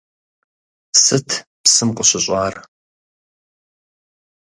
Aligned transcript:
Сыт 1.03 1.29
псым 1.63 1.89
къыщыщӀар? 1.97 2.55